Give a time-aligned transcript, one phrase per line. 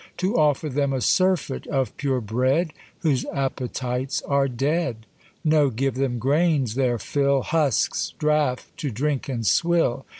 [0.17, 5.05] To offer them a surfeit of pure bread, Whose appetites are dead!
[5.43, 10.07] No, give them graines their fill, Husks, draff, to drink and swill.